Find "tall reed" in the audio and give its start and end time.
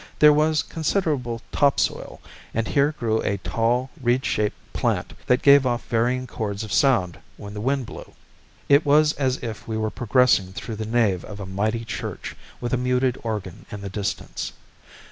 3.37-4.25